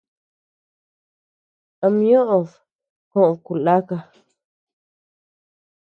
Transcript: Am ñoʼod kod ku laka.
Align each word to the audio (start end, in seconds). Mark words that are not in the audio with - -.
Am 1.85 1.95
ñoʼod 2.07 2.47
kod 3.11 3.33
ku 3.45 3.53
laka. 3.65 3.97